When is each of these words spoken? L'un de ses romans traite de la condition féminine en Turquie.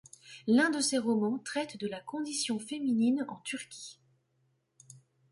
L'un 0.47 0.71
de 0.71 0.79
ses 0.79 0.97
romans 0.97 1.37
traite 1.37 1.77
de 1.79 1.85
la 1.85 1.99
condition 1.99 2.57
féminine 2.57 3.23
en 3.29 3.35
Turquie. 3.43 3.99